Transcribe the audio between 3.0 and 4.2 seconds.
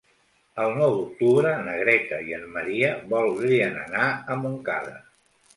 voldrien anar